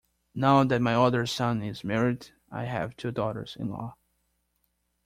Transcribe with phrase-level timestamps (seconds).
[0.33, 3.95] Now that my other son is married I have two daughters-in-law.